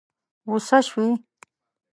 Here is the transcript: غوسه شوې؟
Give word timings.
غوسه 0.49 0.79
شوې؟ 0.87 1.07